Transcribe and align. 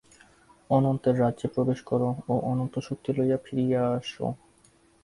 অনন্তের 0.69 1.15
রাজ্যে 1.19 1.47
প্রবেশ 1.47 1.79
কর 1.81 2.01
ও 2.27 2.33
অনন্ত 2.51 2.75
শক্তি 2.79 3.09
লইয়া 3.17 3.37
ফিরিয়া 3.45 3.81
আইস। 3.89 4.11